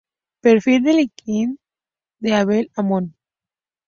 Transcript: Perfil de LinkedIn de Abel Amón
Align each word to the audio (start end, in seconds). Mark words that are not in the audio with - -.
Perfil 0.45 0.81
de 0.81 0.93
LinkedIn 0.95 1.53
de 2.21 2.33
Abel 2.33 2.71
Amón 2.75 3.13